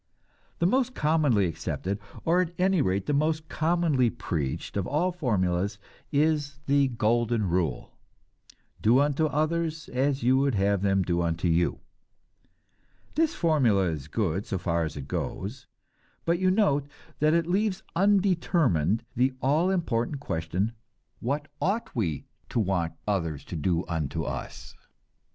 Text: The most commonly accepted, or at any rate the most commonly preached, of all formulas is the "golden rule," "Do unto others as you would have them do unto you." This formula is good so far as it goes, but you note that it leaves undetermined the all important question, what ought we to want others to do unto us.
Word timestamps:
The 0.57 0.65
most 0.65 0.95
commonly 0.95 1.45
accepted, 1.45 1.99
or 2.25 2.41
at 2.41 2.55
any 2.57 2.81
rate 2.81 3.05
the 3.05 3.13
most 3.13 3.47
commonly 3.49 4.09
preached, 4.09 4.75
of 4.75 4.87
all 4.87 5.11
formulas 5.11 5.77
is 6.11 6.57
the 6.65 6.87
"golden 6.87 7.47
rule," 7.47 7.91
"Do 8.81 8.97
unto 8.97 9.27
others 9.27 9.89
as 9.89 10.23
you 10.23 10.39
would 10.39 10.55
have 10.55 10.81
them 10.81 11.03
do 11.03 11.21
unto 11.21 11.47
you." 11.47 11.81
This 13.13 13.35
formula 13.35 13.89
is 13.89 14.07
good 14.07 14.47
so 14.47 14.57
far 14.57 14.85
as 14.85 14.97
it 14.97 15.07
goes, 15.07 15.67
but 16.25 16.39
you 16.39 16.49
note 16.49 16.87
that 17.19 17.35
it 17.35 17.45
leaves 17.45 17.83
undetermined 17.95 19.05
the 19.15 19.33
all 19.39 19.69
important 19.69 20.19
question, 20.19 20.71
what 21.19 21.47
ought 21.61 21.95
we 21.95 22.25
to 22.49 22.59
want 22.59 22.93
others 23.07 23.45
to 23.45 23.55
do 23.55 23.85
unto 23.87 24.23
us. 24.23 24.73